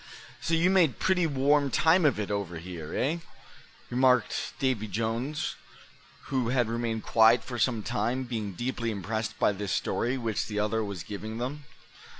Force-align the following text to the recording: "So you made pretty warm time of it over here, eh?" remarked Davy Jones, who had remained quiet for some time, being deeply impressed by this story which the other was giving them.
"So 0.41 0.55
you 0.55 0.71
made 0.71 0.97
pretty 0.97 1.27
warm 1.27 1.69
time 1.69 2.05
of 2.05 2.19
it 2.19 2.31
over 2.31 2.57
here, 2.57 2.95
eh?" 2.95 3.17
remarked 3.91 4.53
Davy 4.57 4.87
Jones, 4.87 5.55
who 6.23 6.49
had 6.49 6.67
remained 6.67 7.03
quiet 7.03 7.43
for 7.43 7.59
some 7.59 7.83
time, 7.83 8.23
being 8.23 8.53
deeply 8.53 8.89
impressed 8.89 9.37
by 9.37 9.51
this 9.51 9.71
story 9.71 10.17
which 10.17 10.47
the 10.47 10.57
other 10.57 10.83
was 10.83 11.03
giving 11.03 11.37
them. 11.37 11.65